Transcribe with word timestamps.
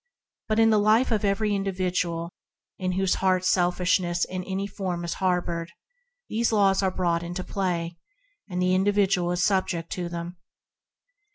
But 0.49 0.57
in 0.57 0.71
the 0.71 0.79
life 0.79 1.11
of 1.11 1.23
every 1.23 1.53
individual 1.53 2.31
in 2.79 2.93
whose 2.93 3.13
heart 3.21 3.45
selfishness 3.45 4.25
in 4.25 4.43
any 4.45 4.65
form 4.65 5.03
is 5.05 5.13
harbored 5.21 5.73
these 6.27 6.51
laws 6.51 6.81
are 6.81 6.89
brought 6.89 7.21
into 7.21 7.43
play, 7.43 7.97
and 8.49 8.59
the 8.59 8.73
individual 8.73 9.31
is 9.31 9.43
subject 9.43 9.91
to 9.91 10.09
them. 10.09 10.37